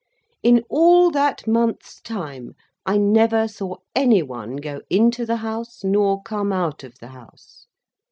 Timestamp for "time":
2.01-2.55